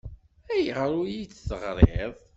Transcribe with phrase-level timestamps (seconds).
[0.51, 2.15] Ayɣer ur iyi-d-teɣriḍ?